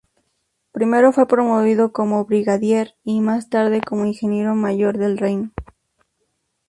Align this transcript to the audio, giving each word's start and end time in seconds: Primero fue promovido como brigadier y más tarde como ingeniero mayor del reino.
Primero 0.71 1.11
fue 1.11 1.27
promovido 1.27 1.93
como 1.93 2.25
brigadier 2.25 2.95
y 3.03 3.21
más 3.21 3.49
tarde 3.51 3.81
como 3.81 4.05
ingeniero 4.07 4.55
mayor 4.55 4.97
del 4.97 5.19
reino. 5.19 5.51